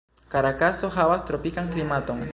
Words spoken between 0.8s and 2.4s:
havas tropikan klimaton.